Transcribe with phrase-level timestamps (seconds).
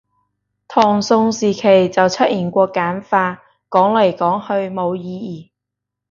[0.67, 5.51] 唐宋時期就出現過簡化，講來講去冇意義